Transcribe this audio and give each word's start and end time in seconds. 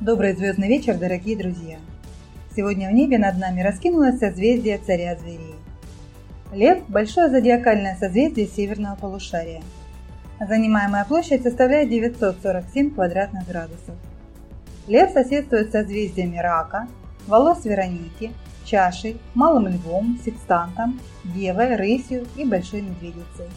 Добрый 0.00 0.34
звездный 0.34 0.66
вечер, 0.66 0.96
дорогие 0.96 1.36
друзья! 1.36 1.76
Сегодня 2.56 2.88
в 2.88 2.92
небе 2.94 3.18
над 3.18 3.36
нами 3.36 3.60
раскинулось 3.60 4.18
созвездие 4.18 4.78
царя 4.78 5.14
зверей. 5.14 5.56
Лев– 6.54 6.78
большое 6.88 7.28
зодиакальное 7.28 7.98
созвездие 8.00 8.46
северного 8.46 8.96
полушария. 8.96 9.60
Занимаемая 10.40 11.04
площадь 11.04 11.42
составляет 11.42 11.90
947 11.90 12.94
квадратных 12.94 13.46
градусов. 13.46 13.94
Лев 14.88 15.10
соседствует 15.10 15.68
с 15.68 15.72
созвездиями 15.72 16.38
Рака, 16.38 16.88
Волос 17.26 17.66
Вероники, 17.66 18.32
Чашей, 18.64 19.18
Малым 19.34 19.68
Львом, 19.68 20.18
Секстантом, 20.24 20.98
Девой, 21.24 21.76
Рысью 21.76 22.26
и 22.38 22.46
Большой 22.46 22.80
Медведицей. 22.80 23.50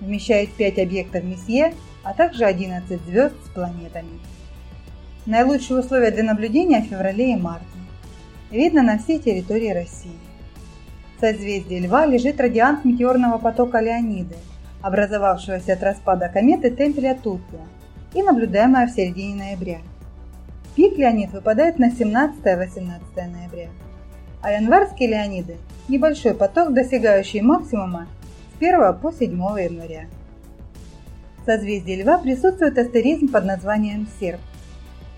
Вмещает 0.00 0.50
5 0.54 0.78
объектов 0.78 1.24
Месье, 1.24 1.74
а 2.04 2.14
также 2.14 2.46
11 2.46 3.02
звезд 3.02 3.34
с 3.44 3.50
планетами. 3.50 4.18
Наилучшие 5.28 5.80
условия 5.80 6.10
для 6.10 6.22
наблюдения 6.22 6.80
в 6.80 6.86
феврале 6.86 7.34
и 7.34 7.36
марте. 7.36 7.66
Видно 8.50 8.82
на 8.82 8.96
всей 8.96 9.18
территории 9.18 9.74
России. 9.74 10.18
В 11.18 11.20
созвездии 11.20 11.80
Льва 11.80 12.06
лежит 12.06 12.40
радиант 12.40 12.86
метеорного 12.86 13.36
потока 13.36 13.80
Леониды, 13.80 14.36
образовавшегося 14.80 15.74
от 15.74 15.82
распада 15.82 16.30
кометы 16.32 16.70
Темпеля 16.70 17.14
Тутлия 17.14 17.66
и 18.14 18.22
наблюдаемая 18.22 18.86
в 18.86 18.90
середине 18.90 19.34
ноября. 19.34 19.80
Пик 20.74 20.96
Леонид 20.96 21.30
выпадает 21.32 21.78
на 21.78 21.90
17-18 21.90 22.98
ноября, 23.16 23.68
а 24.40 24.52
январские 24.52 25.10
Леониды– 25.10 25.58
небольшой 25.88 26.32
поток, 26.32 26.72
достигающий 26.72 27.42
максимума 27.42 28.06
с 28.54 28.62
1 28.62 28.94
по 28.94 29.12
7 29.12 29.30
января. 29.30 30.06
В 31.42 31.44
созвездии 31.44 32.00
Льва 32.00 32.16
присутствует 32.16 32.78
астеризм 32.78 33.28
под 33.28 33.44
названием 33.44 34.08
Серп– 34.18 34.40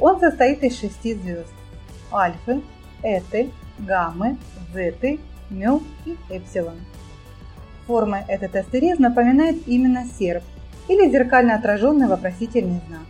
он 0.00 0.18
состоит 0.18 0.62
из 0.64 0.78
шести 0.78 1.14
звезд– 1.14 1.52
Альфы, 2.12 2.62
Эты, 3.02 3.50
Гаммы, 3.78 4.36
Зеты, 4.74 5.20
Мю 5.50 5.82
и 6.04 6.16
Эпсилон. 6.28 6.78
Форма 7.86 8.24
этот 8.28 8.56
астеризм 8.56 9.02
напоминает 9.02 9.66
именно 9.66 10.06
серп 10.18 10.42
или 10.88 11.10
зеркально 11.10 11.56
отраженный 11.56 12.06
вопросительный 12.06 12.80
знак. 12.88 13.02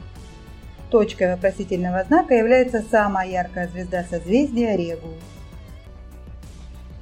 Точкой 0.91 1.33
вопросительного 1.33 2.05
знака 2.05 2.35
является 2.35 2.83
самая 2.83 3.29
яркая 3.29 3.69
звезда 3.69 4.05
созвездия 4.05 4.77
Регул. 4.77 5.15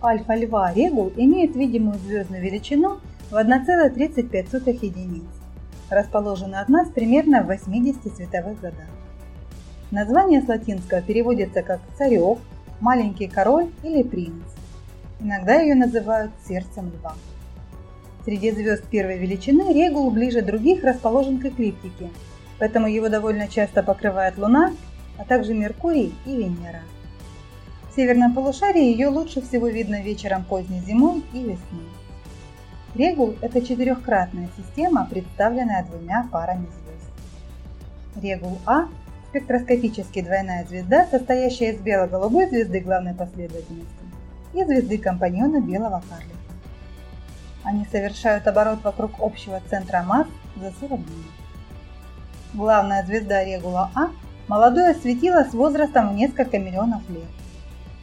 Альфа 0.02 0.34
Льва 0.34 0.73
Регул 0.73 1.12
имеет 1.17 1.56
видимую 1.56 1.98
звездную 1.98 2.42
величину 2.42 3.00
в 3.30 3.34
1,35 3.34 4.84
единиц, 4.84 5.25
расположена 5.91 6.61
от 6.61 6.69
нас 6.69 6.89
примерно 6.89 7.42
в 7.42 7.47
80 7.47 8.14
световых 8.14 8.61
годах. 8.61 8.98
Название 9.91 10.42
с 10.42 10.48
латинского 10.48 11.00
переводится 11.00 11.62
как 11.62 11.81
«царек», 11.97 12.39
«маленький 12.81 13.27
король» 13.27 13.70
или 13.83 14.03
«принц». 14.03 14.45
Иногда 15.20 15.55
ее 15.55 15.75
называют 15.75 16.30
«сердцем 16.47 16.92
льва». 16.92 17.14
Среди 18.25 18.50
звезд 18.50 18.84
первой 18.84 19.17
величины 19.17 19.72
Регул 19.72 20.11
ближе 20.11 20.42
других 20.42 20.84
расположен 20.84 21.39
к 21.39 21.47
эклиптике, 21.47 22.11
поэтому 22.58 22.86
его 22.86 23.08
довольно 23.08 23.48
часто 23.48 23.83
покрывает 23.83 24.36
Луна, 24.36 24.75
а 25.17 25.25
также 25.25 25.55
Меркурий 25.55 26.14
и 26.27 26.36
Венера. 26.36 26.83
В 27.91 27.97
северном 27.97 28.34
полушарии 28.34 28.92
ее 28.92 29.08
лучше 29.08 29.41
всего 29.41 29.69
видно 29.69 30.02
вечером 30.02 30.45
поздней 30.45 30.80
зимой 30.80 31.25
и 31.33 31.39
весной. 31.39 31.89
Регул– 32.95 33.36
это 33.41 33.62
четырехкратная 33.62 34.50
система, 34.58 35.06
представленная 35.08 35.86
двумя 35.91 36.28
парами 36.30 36.67
звезд. 36.67 38.23
Регул 38.23 38.58
А 38.67 38.89
спектроскопически 39.31 40.23
двойная 40.23 40.65
звезда, 40.65 41.07
состоящая 41.11 41.73
из 41.73 41.81
бело-голубой 41.81 42.48
звезды 42.48 42.81
главной 42.81 43.15
последовательности 43.15 43.93
и 44.55 44.65
звезды 44.65 44.98
компаньона 44.98 45.61
белого 45.61 46.03
карлика. 46.08 46.36
Они 47.64 47.86
совершают 47.91 48.47
оборот 48.47 48.83
вокруг 48.83 49.13
общего 49.19 49.61
центра 49.69 50.02
масс 50.02 50.27
за 50.57 50.73
40 50.80 51.05
дней. 51.05 51.27
Главная 52.55 53.05
звезда 53.05 53.45
Регула 53.45 53.91
А– 53.95 54.08
молодое 54.48 54.95
светило 54.95 55.45
с 55.45 55.52
возрастом 55.52 56.11
в 56.11 56.14
несколько 56.14 56.58
миллионов 56.58 57.08
лет, 57.11 57.29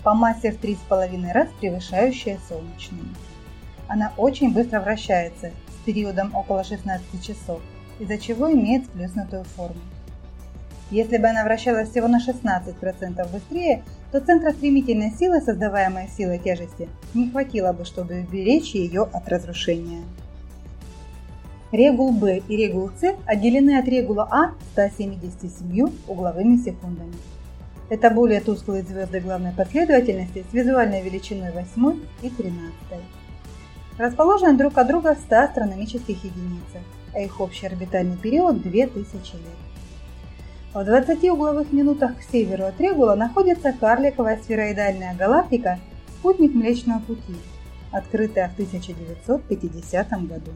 по 0.04 0.14
массе 0.14 0.52
в 0.52 0.62
3,5 0.62 1.32
раз 1.34 1.48
превышающая 1.60 2.38
солнечную. 2.48 3.08
Она 3.88 4.14
очень 4.18 4.54
быстро 4.54 4.80
вращается 4.80 5.52
с 5.70 5.86
периодом 5.86 6.34
около 6.36 6.64
16 6.64 7.24
часов, 7.24 7.62
из-за 8.00 8.18
чего 8.20 8.52
имеет 8.52 8.86
сплюснутую 8.86 9.44
форму. 9.44 9.82
Если 10.92 11.18
бы 11.18 11.28
она 11.28 11.44
вращалась 11.44 11.90
всего 11.90 12.08
на 12.08 12.20
16% 12.20 13.32
быстрее, 13.32 13.84
то 14.12 14.20
центра 14.20 14.52
стремительной 14.52 15.12
силы, 15.12 15.42
создаваемой 15.42 16.10
силой 16.16 16.38
тяжести, 16.38 16.88
не 17.14 17.30
хватило 17.30 17.74
бы, 17.74 17.86
чтобы 17.86 18.26
уберечь 18.28 18.76
ее 18.76 19.04
от 19.12 19.28
разрушения. 19.28 20.04
Регул 21.72 22.12
B 22.12 22.38
и 22.48 22.56
регул 22.56 22.92
C 23.00 23.16
отделены 23.26 23.80
от 23.80 23.88
регула 23.88 24.28
А 24.32 24.52
177 24.74 25.90
угловыми 26.08 26.58
секундами. 26.58 27.14
Это 27.90 28.10
более 28.12 28.40
тусклые 28.40 28.84
звезды 28.84 29.20
главной 29.20 29.52
последовательности 29.52 30.46
с 30.50 30.54
визуальной 30.54 31.02
величиной 31.02 31.52
8 31.52 32.00
и 32.22 32.30
13. 32.30 32.74
Расположены 33.98 34.58
друг 34.58 34.78
от 34.78 34.88
друга 34.88 35.16
в 35.16 35.20
100 35.20 35.36
астрономических 35.36 36.24
единицах, 36.24 36.82
а 37.14 37.20
их 37.20 37.40
общий 37.40 37.66
орбитальный 37.66 38.18
период 38.18 38.62
2000 38.62 39.34
лет. 39.34 39.65
В 40.76 40.84
20 40.84 41.24
угловых 41.30 41.72
минутах 41.72 42.18
к 42.18 42.22
северу 42.22 42.66
от 42.66 42.82
Регула 42.82 43.16
находится 43.16 43.72
карликовая 43.72 44.38
сфероидальная 44.44 45.16
галактика 45.16 45.80
«Спутник 46.20 46.54
Млечного 46.54 47.00
Пути», 47.00 47.38
открытая 47.94 48.50
в 48.50 48.54
1950 48.56 50.10
году. 50.28 50.52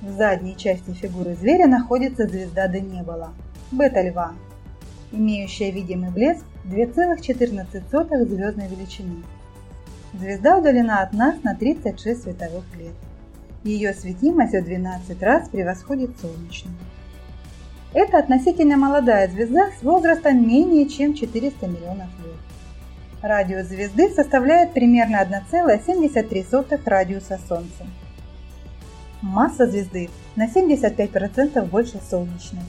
В 0.00 0.12
задней 0.12 0.56
части 0.56 0.92
фигуры 0.92 1.34
зверя 1.34 1.66
находится 1.66 2.26
звезда 2.26 2.68
Денебола– 2.68 3.34
бета-льва, 3.70 4.32
имеющая 5.12 5.70
видимый 5.70 6.08
блеск 6.08 6.46
2,14 6.64 8.24
звездной 8.24 8.68
величины. 8.68 9.24
Звезда 10.14 10.56
удалена 10.56 11.02
от 11.02 11.12
нас 11.12 11.34
на 11.42 11.54
36 11.54 12.22
световых 12.22 12.64
лет. 12.78 12.94
Ее 13.62 13.92
светимость 13.92 14.54
в 14.54 14.64
12 14.64 15.22
раз 15.22 15.50
превосходит 15.50 16.18
солнечную. 16.18 16.78
Это 17.96 18.18
относительно 18.18 18.76
молодая 18.76 19.26
звезда 19.26 19.70
с 19.70 19.82
возрастом 19.82 20.46
менее 20.46 20.86
чем 20.86 21.14
400 21.14 21.66
миллионов 21.66 22.10
лет. 22.22 22.36
Радиус 23.22 23.68
звезды 23.68 24.10
составляет 24.10 24.74
примерно 24.74 25.16
1,73 25.22 26.82
радиуса 26.84 27.40
Солнца. 27.48 27.86
Масса 29.22 29.66
звезды 29.66 30.10
на 30.36 30.46
75% 30.46 31.64
больше 31.70 31.98
солнечной. 32.10 32.64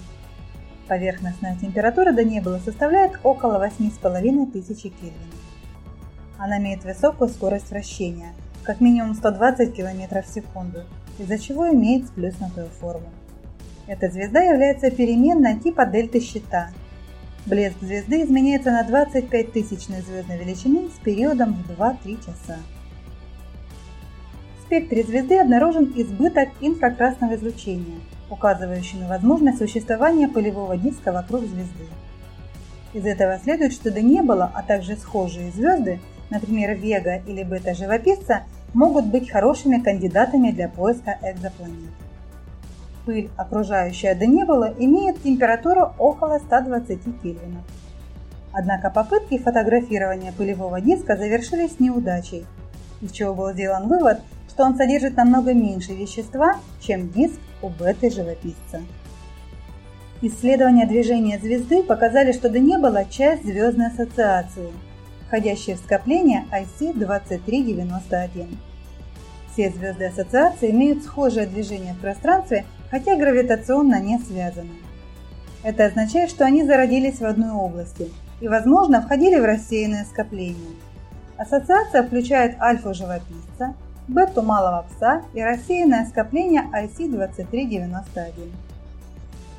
Поверхностная 0.87 1.57
температура 1.57 2.13
до 2.13 2.23
неба 2.23 2.61
составляет 2.63 3.19
около 3.23 3.61
8,5 3.61 4.51
тысячи 4.53 4.87
Кельвин. 4.87 5.13
Она 6.37 6.57
имеет 6.59 6.85
высокую 6.85 7.29
скорость 7.29 7.69
вращения, 7.69 8.31
как 8.63 8.79
минимум 8.79 9.13
120 9.13 9.75
км 9.75 10.23
в 10.23 10.33
секунду, 10.33 10.83
из-за 11.19 11.37
чего 11.37 11.69
имеет 11.69 12.07
сплюснутую 12.07 12.69
форму. 12.79 13.09
Эта 13.87 14.09
звезда 14.09 14.41
является 14.41 14.91
переменной 14.91 15.59
типа 15.59 15.85
дельты 15.85 16.19
щита. 16.19 16.71
Блеск 17.45 17.77
звезды 17.79 18.23
изменяется 18.23 18.71
на 18.71 18.83
25 18.83 19.53
тысячной 19.53 20.01
звездной 20.01 20.37
величины 20.37 20.89
с 20.89 20.99
периодом 20.99 21.53
в 21.53 21.71
2-3 21.71 22.17
часа. 22.19 22.59
В 24.59 24.65
спектре 24.65 25.03
звезды 25.03 25.39
обнаружен 25.39 25.93
избыток 25.95 26.49
инфракрасного 26.59 27.35
излучения, 27.35 27.99
указывающий 28.29 28.99
на 28.99 29.07
возможность 29.07 29.59
существования 29.59 30.27
пылевого 30.27 30.75
диска 30.75 31.13
вокруг 31.13 31.45
звезды. 31.45 31.87
Из 32.91 33.05
этого 33.05 33.39
следует, 33.41 33.71
что 33.71 33.89
до 33.89 34.01
небола, 34.01 34.51
а 34.53 34.63
также 34.63 34.97
схожие 34.97 35.51
звезды, 35.51 36.01
например, 36.29 36.75
Вега 36.75 37.21
или 37.25 37.43
Бета-живописца, 37.43 38.43
могут 38.73 39.05
быть 39.05 39.31
хорошими 39.31 39.81
кандидатами 39.81 40.51
для 40.51 40.67
поиска 40.67 41.17
экзопланет 41.23 42.06
пыль, 43.07 43.31
окружающая 43.37 44.13
Денебула, 44.15 44.73
имеет 44.77 45.23
температуру 45.23 45.93
около 45.97 46.39
120 46.39 46.99
кельвинов. 47.23 47.63
Однако 48.51 48.89
попытки 48.89 49.37
фотографирования 49.37 50.33
пылевого 50.33 50.81
диска 50.81 51.15
завершились 51.15 51.79
неудачей, 51.79 52.45
из 53.01 53.13
чего 53.13 53.33
был 53.33 53.53
сделан 53.53 53.87
вывод, 53.87 54.19
что 54.49 54.65
он 54.65 54.75
содержит 54.75 55.15
намного 55.15 55.53
меньше 55.53 55.93
вещества, 55.93 56.57
чем 56.81 57.09
диск 57.09 57.39
у 57.61 57.69
беты-живописца. 57.69 58.81
Исследования 60.21 60.85
движения 60.85 61.39
звезды 61.39 61.83
показали, 61.83 62.33
что 62.33 62.49
Денебула– 62.49 63.05
часть 63.09 63.45
звездной 63.45 63.87
ассоциации, 63.87 64.73
входящая 65.27 65.77
в 65.77 65.79
скопление 65.79 66.45
IC-2391. 66.51 68.57
Все 69.53 69.69
звезды 69.69 70.05
ассоциации 70.05 70.71
имеют 70.71 71.03
схожее 71.03 71.45
движение 71.45 71.93
в 71.93 71.99
пространстве, 71.99 72.65
хотя 72.89 73.15
гравитационно 73.15 73.99
не 73.99 74.19
связаны. 74.19 74.73
Это 75.63 75.85
означает, 75.85 76.29
что 76.29 76.45
они 76.45 76.63
зародились 76.63 77.19
в 77.19 77.25
одной 77.25 77.51
области 77.51 78.09
и, 78.39 78.47
возможно, 78.47 79.01
входили 79.01 79.39
в 79.39 79.45
рассеянное 79.45 80.05
скопление. 80.05 80.75
Ассоциация 81.37 82.03
включает 82.03 82.59
альфу-живописца, 82.59 83.75
бету 84.07 84.41
малого 84.41 84.85
пса 84.89 85.23
и 85.33 85.41
рассеянное 85.41 86.05
скопление 86.05 86.63
IC2391. 86.73 88.51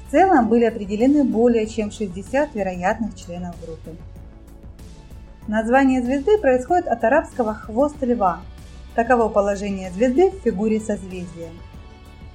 В 0.06 0.10
целом 0.10 0.48
были 0.48 0.64
определены 0.64 1.24
более 1.24 1.66
чем 1.66 1.90
60 1.90 2.54
вероятных 2.54 3.14
членов 3.14 3.54
группы. 3.64 3.94
Название 5.46 6.02
звезды 6.02 6.38
происходит 6.38 6.88
от 6.88 7.04
арабского 7.04 7.54
«хвост 7.54 7.96
льва». 8.00 8.40
Таково 8.94 9.28
положение 9.28 9.90
звезды 9.90 10.30
в 10.30 10.42
фигуре 10.42 10.80
созвездия. 10.80 11.50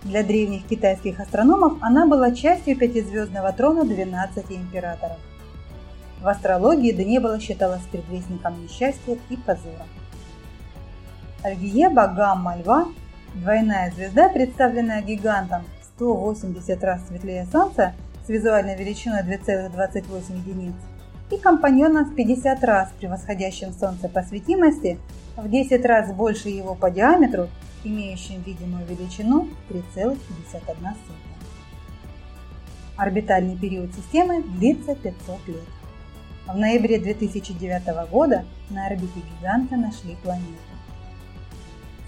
Для 0.04 0.22
древних 0.22 0.68
китайских 0.68 1.22
астрономов 1.22 1.78
она 1.82 2.06
была 2.06 2.32
частью 2.32 2.78
пятизвездного 2.78 3.54
трона 3.54 3.86
12 3.86 4.52
императоров. 4.52 5.18
В 6.22 6.28
астрологии 6.28 6.92
Денебола 6.92 7.40
считалась 7.40 7.84
предвестником 7.92 8.62
несчастья 8.64 9.18
и 9.30 9.38
позора. 9.38 9.86
Альгиеба 11.42 12.08
гамма 12.08 12.58
льва– 12.58 12.88
двойная 13.36 13.92
звезда, 13.92 14.28
представленная 14.30 15.02
гигантом 15.02 15.64
180 15.96 16.84
раз 16.84 17.02
светлее 17.08 17.46
Солнца 17.52 17.94
с 18.26 18.30
визуальной 18.30 18.76
величиной 18.78 19.22
2,28 19.22 20.38
единиц 20.38 20.76
и 21.32 21.38
компаньоном 21.38 22.06
в 22.06 22.16
50 22.16 22.64
раз 22.64 22.90
превосходящим 23.00 23.74
Солнце 23.74 24.10
по 24.10 24.22
светимости, 24.24 25.00
в 25.36 25.50
10 25.50 25.86
раз 25.86 26.12
больше 26.14 26.50
его 26.50 26.76
по 26.76 26.92
диаметру, 26.92 27.50
имеющим 27.84 28.42
видимую 28.44 28.86
величину 28.86 29.48
3,51. 29.70 30.96
Орбитальный 32.96 33.58
период 33.58 33.94
системы 33.96 34.44
длится 34.44 34.96
500 34.96 35.48
лет. 35.48 35.64
В 36.46 36.56
ноябре 36.58 37.00
2009 37.00 38.10
года 38.12 38.46
на 38.70 38.86
орбите 38.88 39.22
гиганта 39.40 39.76
нашли 39.78 40.16
планету. 40.24 40.60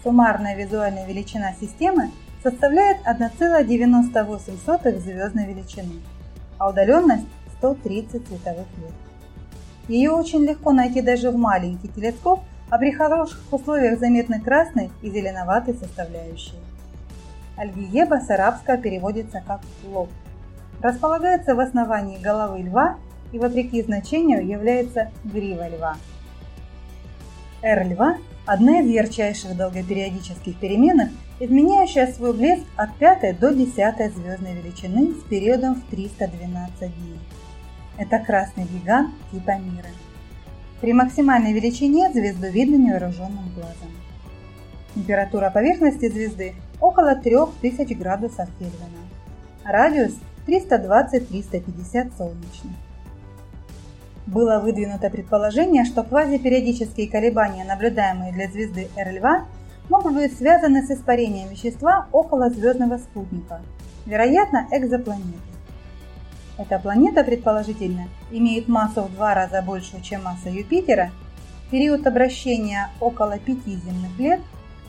Суммарная 0.03 0.55
визуальная 0.55 1.07
величина 1.07 1.53
системы 1.59 2.11
составляет 2.43 2.97
1,98 3.07 4.99
звездной 4.99 5.47
величины, 5.47 6.01
а 6.59 6.69
удаленность 6.69 7.25
130 7.57 8.27
световых 8.27 8.67
лет. 8.77 9.04
Ее 9.87 10.11
очень 10.11 10.43
легко 10.43 10.71
найти 10.71 11.01
даже 11.01 11.29
в 11.31 11.37
маленький 11.37 11.89
телескоп, 11.89 12.41
а 12.69 12.77
при 12.77 12.91
хороших 12.91 13.41
условиях 13.51 13.99
заметны 13.99 14.41
красный 14.41 14.89
и 15.01 15.09
зеленоватый 15.09 15.75
составляющие. 15.75 16.59
Альгиеба 17.57 18.19
с 18.19 18.29
арабского 18.29 18.77
переводится 18.77 19.43
как 19.45 19.61
«лоб». 19.85 20.09
Располагается 20.81 21.55
в 21.55 21.59
основании 21.59 22.17
головы 22.17 22.63
льва 22.63 22.97
и, 23.31 23.39
вопреки 23.39 23.81
значению, 23.81 24.45
является 24.45 25.11
грива 25.23 25.69
льва. 25.69 25.95
Р 27.61 27.87
льва– 27.87 28.17
одна 28.45 28.81
из 28.81 28.87
ярчайших 28.87 29.55
долгопериодических 29.55 30.57
переменных, 30.59 31.09
изменяющая 31.39 32.07
свой 32.07 32.33
блеск 32.33 32.63
от 32.75 32.95
5 32.97 33.39
до 33.39 33.53
10 33.53 34.13
звездной 34.15 34.53
величины 34.53 35.13
с 35.13 35.23
периодом 35.29 35.75
в 35.75 35.89
312 35.89 36.79
дней. 36.79 37.19
Это 37.97 38.19
красный 38.19 38.65
гигант 38.65 39.13
типа 39.31 39.57
мира. 39.57 39.89
При 40.81 40.93
максимальной 40.93 41.53
величине 41.53 42.11
звезду 42.11 42.47
видно 42.47 42.75
невооруженным 42.75 43.49
глазом. 43.55 43.91
Температура 44.93 45.49
поверхности 45.49 46.09
звезды 46.09 46.55
около 46.79 47.15
3000 47.15 47.93
градусов 47.93 48.49
Кельвина. 48.59 49.01
Радиус 49.63 50.13
320-350 50.47 52.17
солнечных 52.17 52.73
было 54.27 54.59
выдвинуто 54.59 55.09
предположение, 55.09 55.85
что 55.85 56.03
квазипериодические 56.03 57.09
колебания, 57.09 57.63
наблюдаемые 57.63 58.33
для 58.33 58.47
звезды 58.47 58.89
R-Льва, 58.95 59.45
могут 59.89 60.15
быть 60.15 60.35
связаны 60.35 60.85
с 60.85 60.91
испарением 60.91 61.49
вещества 61.49 62.07
около 62.11 62.49
звездного 62.49 62.97
спутника, 62.97 63.61
вероятно, 64.05 64.67
экзопланеты. 64.71 65.54
Эта 66.57 66.79
планета, 66.79 67.23
предположительно, 67.23 68.07
имеет 68.31 68.67
массу 68.67 69.03
в 69.03 69.13
два 69.13 69.33
раза 69.33 69.61
большую, 69.61 70.01
чем 70.01 70.23
масса 70.23 70.49
Юпитера, 70.49 71.11
период 71.69 72.07
обращения 72.07 72.89
около 72.99 73.37
пяти 73.39 73.75
земных 73.75 74.17
лет, 74.17 74.39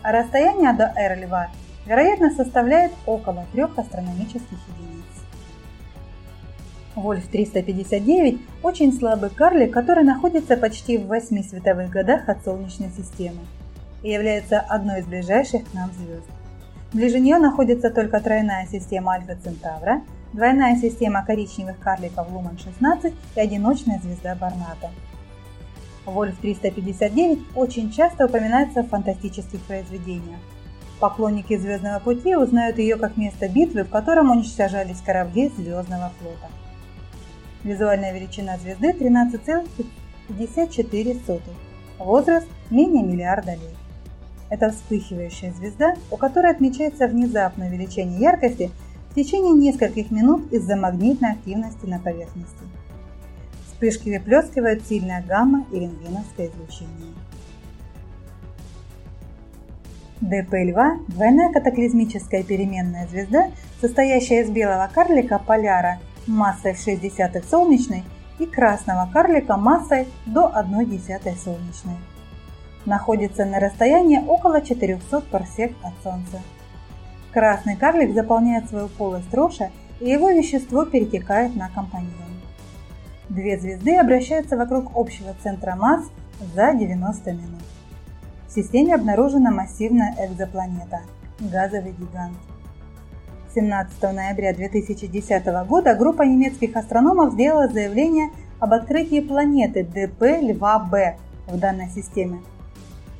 а 0.03 0.13
расстояние 0.13 0.73
до 0.73 0.93
R-Льва, 0.95 1.49
вероятно, 1.87 2.31
составляет 2.31 2.93
около 3.05 3.47
трех 3.53 3.77
астрономических 3.79 4.59
единиц. 4.77 5.05
Вольф-359– 6.95 8.41
очень 8.63 8.93
слабый 8.93 9.31
карлик, 9.31 9.73
который 9.73 10.05
находится 10.05 10.57
почти 10.57 10.97
в 10.97 11.07
8 11.09 11.43
световых 11.43 11.91
годах 11.91 12.29
от 12.29 12.45
Солнечной 12.45 12.91
системы 12.97 13.41
и 14.03 14.11
является 14.11 14.61
одной 14.61 15.01
из 15.01 15.07
ближайших 15.07 15.69
к 15.69 15.75
нам 15.75 15.91
звезд. 15.93 16.27
Ближе 16.93 17.19
нее 17.19 17.39
находится 17.39 17.91
только 17.91 18.21
тройная 18.21 18.67
система 18.71 19.13
Альфа 19.13 19.37
Центавра, 19.43 20.03
двойная 20.33 20.77
система 20.77 21.25
коричневых 21.25 21.79
карликов 21.79 22.29
Луман-16 22.31 23.15
и 23.35 23.41
одиночная 23.41 24.01
звезда 24.01 24.35
Барната. 24.35 24.91
Вольф-359 26.07 27.53
очень 27.55 27.91
часто 27.91 28.27
упоминается 28.27 28.83
в 28.83 28.89
фантастических 28.89 29.61
произведениях. 29.63 30.41
Поклонники 31.01 31.57
Звездного 31.59 31.99
пути 31.99 32.37
узнают 32.37 32.79
ее 32.79 32.97
как 32.97 33.17
место 33.17 33.49
битвы, 33.49 33.83
в 33.85 33.91
котором 33.91 34.31
уничтожались 34.31 35.01
корабли 35.03 35.51
Звездного 35.57 36.13
флота. 36.19 36.49
Визуальная 37.65 38.13
величина 38.15 38.59
звезды 38.59 38.93
13,54. 38.93 41.41
Возраст 41.99 42.47
менее 42.71 43.03
миллиарда 43.03 43.53
лет. 43.53 43.75
Это 44.49 44.71
вспыхивающая 44.71 45.53
звезда, 45.53 45.97
у 46.11 46.17
которой 46.17 46.53
отмечается 46.53 47.09
внезапное 47.09 47.69
увеличение 47.69 48.21
яркости 48.21 48.71
течение 49.17 49.53
нескольких 49.53 50.11
минут 50.11 50.53
из-за 50.53 50.77
магнитной 50.77 51.33
активности 51.33 51.87
на 51.87 51.99
поверхности. 51.99 52.63
Вспышки 53.67 54.11
выплескивают 54.11 54.87
сильная 54.87 55.25
гамма 55.27 55.67
и 55.73 55.81
рентгеновское 55.81 56.49
излучение. 56.49 57.15
ДП 60.21 60.53
Льва– 60.53 60.99
двойная 61.09 61.53
катаклизмическая 61.53 62.43
переменная 62.43 63.07
звезда, 63.07 63.51
состоящая 63.81 64.43
из 64.43 64.51
белого 64.51 64.89
карлика 64.93 65.39
Поляра 65.39 65.99
массой 66.27 66.75
в 66.75 66.87
0,6 66.87 67.45
солнечной 67.49 68.03
и 68.39 68.47
красного 68.47 69.11
карлика 69.13 69.57
массой 69.57 70.07
до 70.27 70.53
0,1 70.55 71.37
солнечной. 71.37 71.97
Находится 72.85 73.45
на 73.45 73.61
расстоянии 73.61 74.23
около 74.27 74.61
400 74.63 75.21
парсек 75.23 75.73
от 75.83 75.93
Солнца. 76.03 76.41
Красный 77.37 77.77
карлик 77.77 78.15
заполняет 78.15 78.67
свою 78.71 78.89
полость 78.89 79.35
роша, 79.35 79.71
и 80.01 80.09
его 80.09 80.31
вещество 80.31 80.87
перетекает 80.87 81.55
на 81.55 81.69
компаньон. 81.69 82.09
Две 83.29 83.59
звезды 83.59 83.95
обращаются 83.95 84.57
вокруг 84.57 84.93
общего 84.95 85.35
центра 85.43 85.77
масс 85.77 86.07
за 86.55 86.73
90 86.73 87.33
минут. 87.33 87.63
В 88.49 88.53
системе 88.55 88.95
обнаружена 88.95 89.51
массивная 89.51 90.15
экзопланета– 90.19 91.03
газовый 91.39 91.93
гигант. 91.93 92.39
17 93.55 94.03
ноября 94.15 94.55
2010 94.55 95.45
года 95.69 95.95
группа 95.95 96.23
немецких 96.23 96.75
астрономов 96.75 97.35
сделала 97.35 97.69
заявление 97.69 98.31
об 98.61 98.73
открытии 98.73 99.21
планеты 99.21 99.85
ДП 99.85 100.23
Льва-Б 100.41 101.19
в 101.49 101.59
данной 101.59 101.91
системе. 101.91 102.39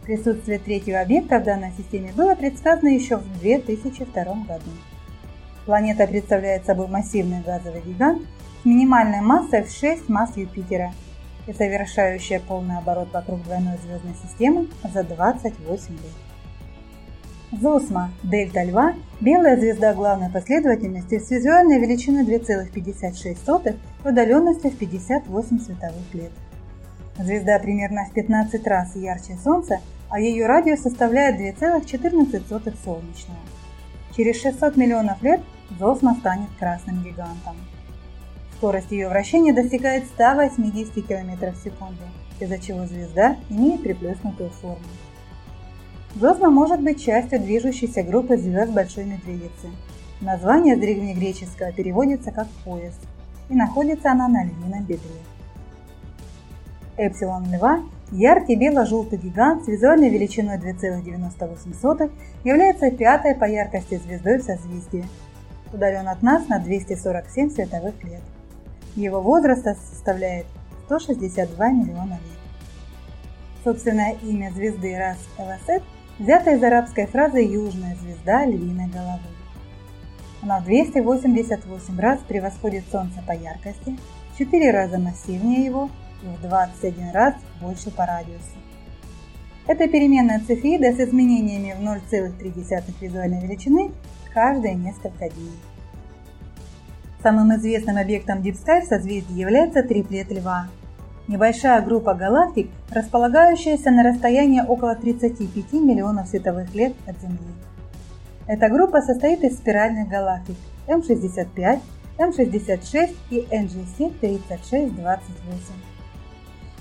Присутствие 0.07 0.61
третьего 0.61 1.01
объекта 1.01 1.41
в 1.41 1.45
данной 1.45 1.73
системе 1.77 2.13
было 2.15 2.37
предсказано 2.37 2.89
еще 2.89 3.17
в 3.17 3.41
2002 3.41 4.23
году. 4.23 4.71
Планета 5.65 6.07
представляет 6.07 6.65
собой 6.65 6.87
массивный 6.87 7.43
газовый 7.43 7.83
гигант 7.83 8.23
с 8.63 8.65
минимальной 8.65 9.21
массой 9.21 9.65
в 9.65 9.71
6 9.71 10.09
масс 10.09 10.37
Юпитера 10.37 10.93
и 11.49 11.53
совершающая 11.53 12.39
полный 12.39 12.79
оборот 12.79 13.09
вокруг 13.13 13.43
двойной 13.43 13.79
звездной 13.79 14.15
системы 14.23 14.69
за 14.95 15.03
28 15.03 15.93
лет. 15.95 17.61
Зосма 17.61 18.13
дельта 18.23 18.63
льва– 18.63 18.95
белая 19.21 19.57
звезда 19.57 19.93
главной 19.93 20.31
последовательности 20.31 21.19
с 21.19 21.29
визуальной 21.33 21.81
величиной 21.81 22.25
2,56 22.25 23.77
и 24.05 24.09
удаленностью 24.09 24.71
в 24.71 24.77
58 24.77 25.59
световых 25.59 26.15
лет. 26.15 26.31
Звезда 27.19 27.59
примерно 27.59 28.05
в 28.05 28.13
15 28.13 28.67
раз 28.67 28.95
ярче 28.95 29.37
Солнца, 29.43 29.81
а 30.11 30.21
ее 30.21 30.47
радиус 30.47 30.81
составляет 30.81 31.41
2,14 31.41 32.75
солнечного. 32.85 33.41
Через 34.15 34.41
600 34.41 34.77
миллионов 34.77 35.23
лет 35.23 35.41
Зосма 35.79 36.15
станет 36.15 36.49
красным 36.59 37.03
гигантом. 37.03 37.57
Скорость 38.57 38.93
ее 38.93 39.09
вращения 39.09 39.53
достигает 39.53 40.07
180 40.07 41.07
км 41.07 41.53
в 41.53 41.63
секунду, 41.63 42.03
из-за 42.39 42.59
чего 42.59 42.87
звезда 42.87 43.37
имеет 43.51 43.83
приплюснутую 43.83 44.51
форму. 44.51 44.79
Зосма 46.15 46.51
может 46.51 46.81
быть 46.81 47.05
частью 47.05 47.41
движущейся 47.41 48.03
группы 48.03 48.37
звезд 48.37 48.73
Большой 48.73 49.05
Медведицы. 49.05 49.69
Название 50.21 50.77
с 50.77 50.79
древнегреческого 50.79 51.73
переводится 51.73 52.31
как 52.31 52.47
«пояс». 52.65 52.95
и 53.51 53.55
находится 53.55 54.13
она 54.13 54.29
на 54.29 54.45
львином 54.45 54.85
бедре. 54.85 55.21
Эпсилон 56.99 57.45
Льва– 57.53 57.81
яркий 58.11 58.57
бело-желтый 58.57 59.19
гигант 59.19 59.65
с 59.65 59.69
визуальной 59.69 60.09
величиной 60.09 60.57
2,98 60.57 62.11
является 62.43 62.91
пятой 62.91 63.35
по 63.35 63.45
яркости 63.45 63.97
звездой 63.97 64.39
в 64.39 64.43
созвездии. 64.43 65.05
Удален 65.75 66.09
от 66.09 66.23
нас 66.23 66.49
на 66.49 66.59
247 66.59 67.51
световых 67.51 68.03
лет. 68.03 68.23
Его 68.95 69.21
возраст 69.21 69.67
составляет 69.91 70.47
162 70.87 71.69
миллиона 71.69 72.13
лет. 72.13 72.41
Собственное 73.63 74.17
имя 74.23 74.51
звезды 74.55 74.97
Рас 74.97 75.19
Эласет 75.37 75.83
взято 76.19 76.53
из 76.53 76.63
арабской 76.63 77.07
фразы 77.07 77.41
«южная 77.41 77.95
звезда 77.97 78.47
львиной 78.47 78.87
головы». 78.87 79.29
Она 80.41 80.61
в 80.61 80.65
288 80.65 82.01
раз 82.01 82.21
превосходит 82.27 82.85
Солнце 82.91 83.23
по 83.27 83.33
яркости, 83.33 83.99
в 84.33 84.39
4 84.39 84.71
раза 84.71 84.99
массивнее 84.99 85.63
его 85.63 85.91
и 86.23 86.27
в 86.27 86.49
21 86.49 87.13
раз 87.13 87.35
больше 87.61 87.91
по 87.91 88.07
радиусу. 88.07 88.57
Это 89.67 89.89
переменная 89.89 90.41
цефеида 90.47 90.93
с 90.93 91.01
изменениями 91.01 91.75
в 91.77 91.83
0,3 91.83 92.95
визуальной 93.01 93.43
величины 93.43 93.91
каждые 94.33 94.75
несколько 94.75 95.29
дней. 95.29 95.53
Самым 97.23 97.57
известным 97.57 97.97
объектом 97.97 98.39
Deep 98.39 98.55
Sky 98.55 98.83
в 98.83 98.87
созвездии 98.87 99.41
является 99.41 99.83
триплет 99.83 100.31
Льва. 100.31 100.69
Небольшая 101.27 101.83
группа 101.83 102.15
галактик, 102.15 102.71
располагающаяся 102.91 103.91
на 103.91 104.05
расстоянии 104.05 104.61
около 104.61 104.95
35 104.95 105.73
миллионов 105.73 106.29
световых 106.29 106.73
лет 106.73 106.95
от 107.05 107.21
Земли. 107.21 107.39
Эта 108.47 108.69
группа 108.69 109.01
состоит 109.03 109.43
из 109.43 109.57
спиральных 109.57 110.09
галактик 110.09 110.55
М65, 110.87 111.81
М66 112.19 113.17
и 113.31 113.41
NGC 113.51 114.21
3628. 114.21 115.96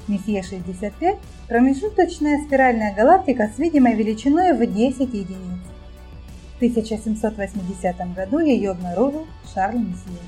Месье-65– 0.08 1.18
промежуточная 1.48 2.44
спиральная 2.44 2.94
галактика 2.94 3.50
с 3.54 3.58
видимой 3.58 3.96
величиной 3.96 4.54
в 4.54 4.60
10 4.60 5.00
единиц. 5.14 5.62
В 6.54 6.58
1780 6.58 8.14
году 8.16 8.40
ее 8.40 8.72
обнаружил 8.72 9.26
Шарль 9.54 9.80
Месье. 9.80 10.20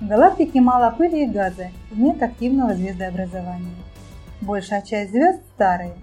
В 0.00 0.06
галактике 0.06 0.60
мало 0.60 0.90
пыли 0.90 1.24
и 1.24 1.26
газа 1.26 1.70
нет 1.90 2.22
активного 2.22 2.74
звездообразования. 2.74 3.74
Большая 4.40 4.82
часть 4.82 5.10
звезд 5.10 5.40
старые. 5.54 5.94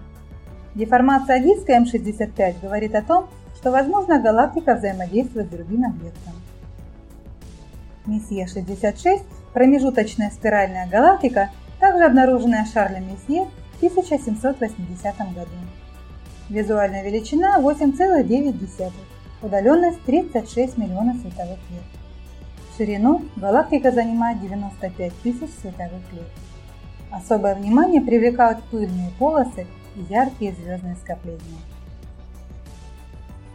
Деформация 0.74 1.40
диска 1.40 1.72
М65 1.72 2.60
говорит 2.62 2.94
о 2.94 3.02
том, 3.02 3.28
что, 3.56 3.70
возможно, 3.70 4.20
галактика 4.20 4.74
взаимодействует 4.74 5.46
с 5.46 5.50
другим 5.50 5.84
объектом. 5.86 6.34
Месье-66– 8.06 9.22
промежуточная 9.54 10.30
спиральная 10.30 10.86
галактика, 10.86 11.50
также 11.80 12.04
обнаруженная 12.04 12.66
Шарлем 12.72 13.04
Месье 13.08 13.48
в 13.72 13.76
1780 13.76 15.18
году. 15.34 15.50
Визуальная 16.48 17.04
величина 17.04 17.58
8,9, 17.60 18.92
удаленность 19.42 20.02
36 20.04 20.78
миллионов 20.78 21.16
световых 21.16 21.58
лет. 21.70 21.82
Ширину 22.76 23.22
галактика 23.36 23.90
занимает 23.90 24.40
95 24.40 25.12
тысяч 25.22 25.50
световых 25.60 26.12
лет. 26.12 26.28
Особое 27.10 27.54
внимание 27.54 28.00
привлекают 28.00 28.62
пыльные 28.64 29.10
полосы 29.18 29.66
и 29.96 30.12
яркие 30.12 30.52
звездные 30.52 30.96
скопления. 30.96 31.40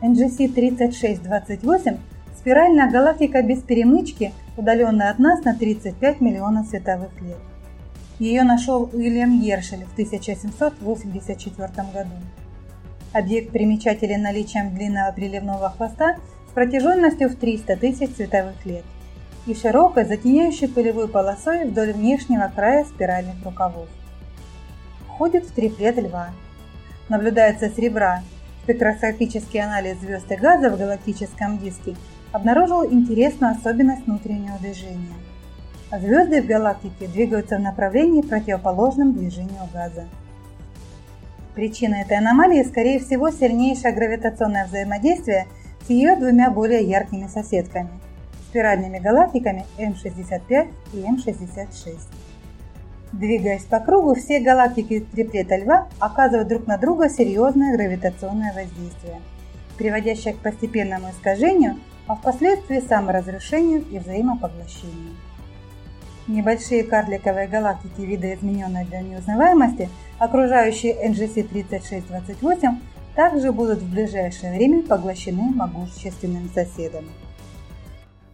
NGC 0.01 0.51
3628– 0.53 1.97
спиральная 2.37 2.89
галактика 2.89 3.43
без 3.43 3.61
перемычки, 3.61 4.33
удаленная 4.57 5.11
от 5.11 5.19
нас 5.19 5.43
на 5.43 5.53
35 5.53 6.21
миллионов 6.21 6.67
световых 6.67 7.21
лет. 7.21 7.37
Ее 8.21 8.43
нашел 8.43 8.87
Уильям 8.93 9.41
Гершель 9.41 9.83
в 9.83 9.93
1784 9.93 11.67
году. 11.91 12.11
Объект 13.13 13.51
примечателен 13.51 14.21
наличием 14.21 14.75
длинного 14.75 15.11
приливного 15.11 15.71
хвоста 15.71 16.17
с 16.47 16.53
протяженностью 16.53 17.29
в 17.29 17.35
300 17.35 17.77
тысяч 17.77 18.15
световых 18.15 18.63
лет 18.63 18.83
и 19.47 19.55
широкой, 19.55 20.05
затеняющей 20.05 20.67
пылевой 20.67 21.07
полосой 21.07 21.65
вдоль 21.65 21.93
внешнего 21.93 22.51
края 22.55 22.85
спиральных 22.85 23.43
рукавов. 23.43 23.89
Входит 25.07 25.45
в 25.47 25.51
триплет 25.51 25.97
льва. 25.97 26.29
Наблюдается 27.09 27.71
с 27.71 27.77
ребра, 27.79 28.21
Спектроскопический 28.65 29.61
анализ 29.61 29.99
звезд 29.99 30.31
и 30.31 30.35
газа 30.35 30.69
в 30.69 30.77
галактическом 30.77 31.57
диске 31.57 31.95
обнаружил 32.31 32.85
интересную 32.85 33.53
особенность 33.53 34.05
внутреннего 34.05 34.59
движения. 34.59 35.15
Звезды 35.91 36.41
в 36.41 36.47
галактике 36.47 37.07
двигаются 37.07 37.57
в 37.57 37.61
направлении 37.61 38.21
противоположном 38.21 39.13
движению 39.13 39.67
газа. 39.73 40.05
Причина 41.53 41.95
этой 41.95 42.17
аномалии, 42.17 42.63
скорее 42.63 42.99
всего, 42.99 43.29
сильнейшее 43.29 43.93
гравитационное 43.93 44.67
взаимодействие 44.67 45.47
с 45.85 45.89
ее 45.89 46.15
двумя 46.15 46.49
более 46.49 46.81
яркими 46.83 47.27
соседками– 47.27 47.89
спиральными 48.51 48.99
галактиками 48.99 49.65
М65 49.77 50.69
и 50.93 50.97
М66. 50.97 51.99
Двигаясь 53.11 53.63
по 53.63 53.79
кругу, 53.79 54.15
все 54.15 54.39
галактики 54.39 55.05
триплета 55.11 55.57
Льва 55.57 55.89
оказывают 55.99 56.47
друг 56.47 56.67
на 56.67 56.77
друга 56.77 57.09
серьезное 57.09 57.75
гравитационное 57.75 58.53
воздействие, 58.53 59.19
приводящее 59.77 60.33
к 60.33 60.37
постепенному 60.37 61.09
искажению, 61.09 61.79
а 62.07 62.15
впоследствии 62.15 62.79
саморазрушению 62.79 63.85
и 63.89 63.99
взаимопоглощению. 63.99 65.15
Небольшие 66.31 66.85
карликовые 66.85 67.45
галактики 67.49 67.99
вида 67.99 68.33
измененной 68.33 68.85
для 68.85 69.01
неузнаваемости, 69.01 69.89
окружающие 70.17 70.93
NGC 70.93 71.43
3628, 71.43 72.79
также 73.17 73.51
будут 73.51 73.79
в 73.79 73.93
ближайшее 73.93 74.55
время 74.55 74.81
поглощены 74.81 75.51
могущественным 75.53 76.49
соседом. 76.55 77.03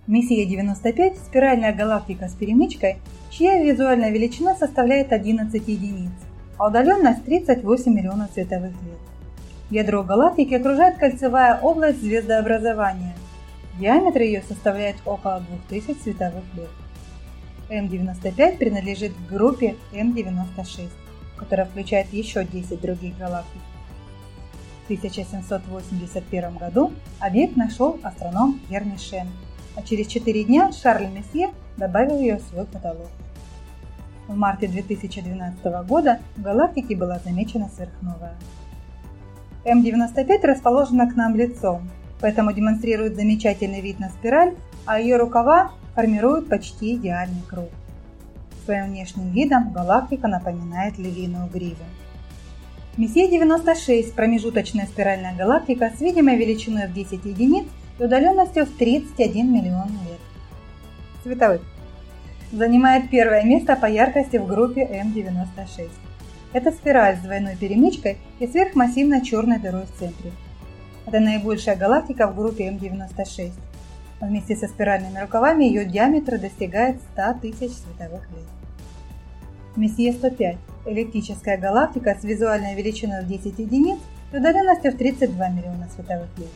Мессия-95– 0.06 1.16
спиральная 1.26 1.74
галактика 1.74 2.28
с 2.28 2.34
перемычкой, 2.34 2.98
чья 3.32 3.64
визуальная 3.64 4.12
величина 4.12 4.54
составляет 4.54 5.12
11 5.12 5.68
единиц, 5.68 6.12
а 6.60 6.68
удаленность 6.68 7.26
38 7.26 7.92
миллионов 7.92 8.30
световых 8.32 8.74
лет. 8.84 9.00
Ядро 9.72 10.04
галактики 10.04 10.54
окружает 10.54 10.98
кольцевая 11.00 11.60
область 11.60 12.02
звездообразования. 12.02 13.16
Диаметр 13.80 14.22
ее 14.22 14.44
составляет 14.48 14.98
около 15.04 15.42
2000 15.72 16.04
световых 16.04 16.44
лет. 16.56 16.70
М95 17.70 18.58
принадлежит 18.58 19.14
к 19.14 19.32
группе 19.32 19.76
М96, 19.94 20.90
которая 21.38 21.66
включает 21.66 22.12
еще 22.14 22.44
10 22.44 22.82
других 22.82 23.18
галактик. 23.18 23.62
В 24.84 24.86
1781 24.86 26.58
году 26.58 26.94
объект 27.20 27.58
нашел 27.58 28.00
астроном 28.04 28.60
Герми 28.70 28.98
Шен, 28.98 29.28
а 29.76 29.82
через 29.82 30.08
4 30.08 30.44
дня 30.46 30.72
Шарль 30.72 31.08
Месье 31.08 31.52
добавил 31.76 32.20
ее 32.20 32.38
в 32.38 32.44
свой 32.44 32.66
каталог. 32.66 33.10
В 34.28 34.36
марте 34.36 34.68
2012 34.68 35.64
года 35.88 36.20
в 36.36 36.42
галактике 36.42 36.96
была 36.96 37.20
замечена 37.20 37.70
сверхновая. 37.74 38.36
М95 39.66 40.42
расположена 40.44 41.10
к 41.10 41.16
нам 41.16 41.36
лицом, 41.36 41.90
поэтому 42.22 42.54
демонстрирует 42.54 43.16
замечательный 43.16 43.82
вид 43.82 44.00
на 44.00 44.10
спираль, 44.10 44.56
а 44.86 45.00
ее 45.00 45.18
рукава 45.18 45.72
формируют 45.98 46.48
почти 46.48 46.94
идеальный 46.94 47.42
круг. 47.50 47.70
Своим 48.66 48.92
внешним 48.92 49.32
видом 49.32 49.74
галактика 49.74 50.28
напоминает 50.28 51.00
львиную 51.00 51.50
гриву. 51.50 51.84
Месье-96– 52.98 54.14
промежуточная 54.16 54.86
спиральная 54.86 55.36
галактика 55.36 55.92
с 55.98 56.00
видимой 56.00 56.38
величиной 56.38 56.86
в 56.88 56.94
10 56.94 57.26
единиц 57.26 57.66
и 57.98 58.04
удаленностью 58.04 58.68
в 58.68 58.78
31 58.78 59.52
миллион 59.52 59.90
лет. 60.08 60.20
Световых 61.24 61.62
занимает 62.52 63.10
первое 63.10 63.42
место 63.42 63.76
по 63.76 63.88
яркости 63.88 64.38
в 64.38 64.46
группе 64.46 64.84
М96. 64.84 65.90
Это 66.54 66.72
спираль 66.72 67.18
с 67.18 67.22
двойной 67.22 67.56
перемычкой 67.56 68.18
и 68.38 68.46
сверхмассивной 68.46 69.26
черной 69.26 69.58
дырой 69.58 69.86
в 69.88 70.00
центре. 70.00 70.32
Это 71.08 71.20
наибольшая 71.20 71.76
галактика 71.76 72.28
в 72.28 72.36
группе 72.36 72.70
М96. 72.70 73.52
Вместе 74.20 74.56
со 74.56 74.68
спиральными 74.68 75.20
рукавами 75.20 75.66
ее 75.66 75.86
диаметр 75.86 76.40
достигает 76.40 76.98
100 77.14 77.40
тысяч 77.42 77.74
световых 77.74 78.28
лет. 78.32 78.48
Месье-105– 79.76 80.58
эллиптическая 80.88 81.58
галактика 81.58 82.18
с 82.20 82.24
визуальной 82.24 82.74
величиной 82.74 83.24
в 83.24 83.28
10 83.28 83.60
единиц 83.60 84.00
и 84.34 84.38
удаленностью 84.38 84.92
в 84.92 84.98
32 84.98 85.50
миллиона 85.50 85.88
световых 85.94 86.30
лет. 86.38 86.50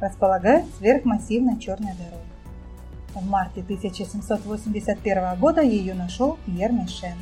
Располагает 0.00 0.64
сверхмассивной 0.78 1.58
черной 1.58 1.94
дырой. 1.94 2.24
В 3.12 3.28
марте 3.28 3.60
1781 3.62 5.38
года 5.40 5.62
ее 5.62 5.94
нашел 5.94 6.38
Пьер 6.46 6.70
Мишен. 6.70 7.18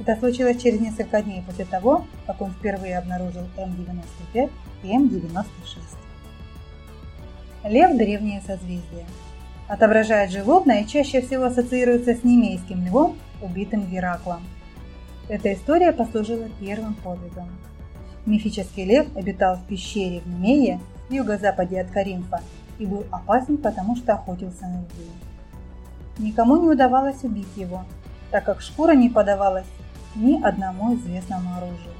Это 0.00 0.16
случилось 0.16 0.62
через 0.62 0.80
несколько 0.80 1.20
дней 1.22 1.42
после 1.46 1.66
того, 1.66 2.06
как 2.26 2.40
он 2.40 2.52
впервые 2.52 2.96
обнаружил 2.96 3.42
М95 3.58 4.50
и 4.82 4.86
М96. 4.86 6.09
Лев– 7.64 7.96
древнее 7.98 8.40
созвездие. 8.40 9.04
отображает 9.68 10.30
животное 10.30 10.80
и 10.80 10.86
чаще 10.86 11.20
всего 11.20 11.44
ассоциируется 11.44 12.14
с 12.14 12.24
немейским 12.24 12.84
львом, 12.86 13.16
убитым 13.42 13.86
Гераклом. 13.86 14.40
Эта 15.28 15.52
история 15.52 15.92
послужила 15.92 16.48
первым 16.58 16.94
подвигом. 16.94 17.48
Мифический 18.26 18.84
лев 18.84 19.06
обитал 19.14 19.56
в 19.56 19.66
пещере 19.66 20.20
в 20.20 20.26
Немее, 20.26 20.80
в 21.08 21.12
юго-западе 21.12 21.82
от 21.82 21.90
Каринфа, 21.90 22.40
и 22.78 22.86
был 22.86 23.04
опасен, 23.10 23.58
потому 23.58 23.94
что 23.94 24.14
охотился 24.14 24.66
на 24.66 24.80
людей. 24.80 25.10
Никому 26.18 26.56
не 26.56 26.68
удавалось 26.68 27.22
убить 27.22 27.56
его, 27.56 27.84
так 28.30 28.44
как 28.44 28.60
шкура 28.60 28.92
не 28.92 29.08
подавалась 29.08 29.66
ни 30.16 30.42
одному 30.42 30.94
известному 30.96 31.56
оружию. 31.56 31.94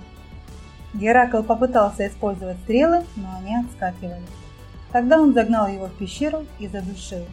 Геракл 0.94 1.42
попытался 1.42 2.08
использовать 2.08 2.58
стрелы, 2.64 3.04
но 3.14 3.28
они 3.38 3.56
отскакивали. 3.56 4.22
Тогда 4.92 5.20
он 5.20 5.34
загнал 5.34 5.68
его 5.68 5.86
в 5.86 5.94
пещеру 5.94 6.44
и 6.58 6.66
задушил. 6.66 7.24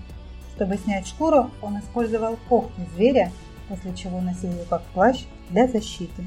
Чтобы 0.55 0.77
снять 0.77 1.07
шкуру, 1.07 1.49
он 1.61 1.79
использовал 1.79 2.37
когти 2.49 2.81
зверя, 2.95 3.31
после 3.69 3.95
чего 3.95 4.21
носил 4.21 4.51
ее 4.51 4.65
как 4.69 4.81
плащ 4.93 5.23
для 5.49 5.67
защиты. 5.67 6.23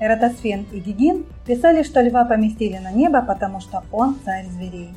Эратосфен 0.00 0.66
и 0.70 0.78
Гигин 0.78 1.26
писали, 1.44 1.82
что 1.82 2.00
льва 2.00 2.24
поместили 2.24 2.78
на 2.78 2.92
небо, 2.92 3.20
потому 3.22 3.60
что 3.60 3.84
он 3.90 4.16
царь 4.24 4.46
зверей. 4.46 4.90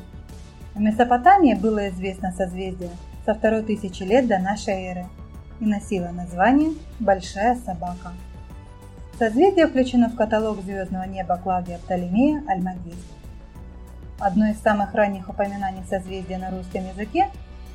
В 0.74 0.80
Месопотамии 0.80 1.54
было 1.54 1.88
известно 1.88 2.32
созвездие 2.32 2.90
со 3.26 3.34
второй 3.34 3.62
тысячи 3.62 4.02
лет 4.02 4.26
до 4.26 4.38
нашей 4.38 4.74
эры 4.74 5.06
и 5.60 5.66
носило 5.66 6.08
название 6.08 6.72
«Большая 7.00 7.56
собака». 7.56 8.12
Созвездие 9.18 9.66
включено 9.66 10.08
в 10.08 10.16
каталог 10.16 10.62
звездного 10.62 11.04
неба 11.04 11.36
Клавдия 11.36 11.78
Птолемея 11.78 12.42
Альмагист. 12.48 13.21
Одно 14.22 14.50
из 14.50 14.60
самых 14.60 14.94
ранних 14.94 15.28
упоминаний 15.28 15.82
созвездия 15.90 16.38
на 16.38 16.52
русском 16.52 16.86
языке 16.86 17.28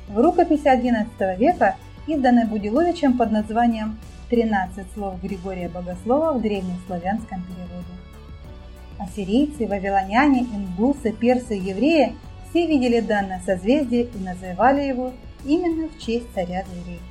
в 0.08 0.18
рукописи 0.18 0.64
XI 0.64 1.36
века, 1.36 1.76
изданной 2.06 2.46
Будиловичем 2.46 3.18
под 3.18 3.32
названием 3.32 3.98
«13 4.30 4.86
слов 4.94 5.20
Григория 5.20 5.68
Богослова 5.68 6.32
в 6.32 6.40
древнеславянском 6.40 7.44
переводе». 7.44 7.92
Ассирийцы, 8.98 9.66
вавилоняне, 9.66 10.44
ингусы, 10.44 11.12
персы 11.12 11.52
евреи 11.52 12.16
все 12.48 12.66
видели 12.66 13.00
данное 13.00 13.42
созвездие 13.44 14.04
и 14.04 14.18
называли 14.18 14.84
его 14.84 15.12
именно 15.44 15.90
в 15.90 15.98
честь 15.98 16.32
царя 16.34 16.64
зверей. 16.64 17.02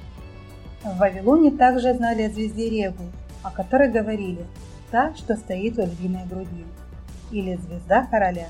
В 0.83 0.97
Вавилоне 0.97 1.51
также 1.51 1.93
знали 1.93 2.23
о 2.23 2.31
звезде 2.31 2.71
Регу, 2.71 3.03
о 3.43 3.51
которой 3.51 3.91
говорили 3.91 4.47
«та, 4.89 5.13
что 5.15 5.35
стоит 5.35 5.77
у 5.77 5.83
львиной 5.83 6.25
груди» 6.25 6.65
или 7.29 7.55
«звезда 7.57 8.07
короля». 8.09 8.47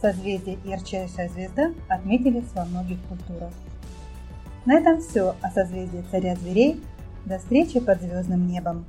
Созвездие 0.00 0.58
ярчайшая 0.64 1.28
звезда 1.28 1.72
отметились 1.88 2.50
во 2.54 2.64
многих 2.64 2.98
культурах. 3.02 3.52
На 4.64 4.78
этом 4.78 5.00
все 5.00 5.34
о 5.42 5.50
созвездии 5.50 6.04
царя 6.10 6.36
зверей. 6.36 6.82
До 7.26 7.38
встречи 7.38 7.80
под 7.80 8.00
звездным 8.00 8.46
небом. 8.46 8.86